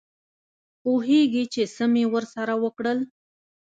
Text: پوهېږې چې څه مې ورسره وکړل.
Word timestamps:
پوهېږې 0.81 1.43
چې 1.53 1.63
څه 1.75 1.83
مې 1.91 2.03
ورسره 2.13 2.53
وکړل. 2.63 2.99